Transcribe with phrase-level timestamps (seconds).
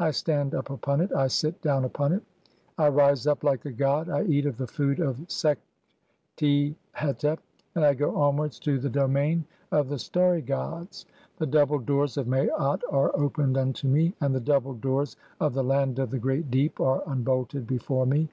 [0.00, 2.22] I stand up upon it, I sit "down (9) upon it,
[2.78, 7.38] I rise up like a god, I eat of the food of "Sekhti hetep,
[7.76, 11.06] and I go onwards to the (10) domain of the "starry gods.
[11.36, 15.62] The double doors of Maat are opened unto me, "and the double doors of the
[15.62, 18.28] land of the great deep (11) are "unbolted before me.